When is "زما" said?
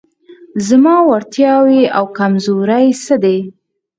0.67-0.95